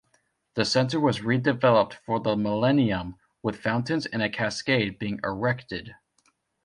[0.55, 5.93] The Centre was redeveloped for the millennium, with fountains and a cascade being erected.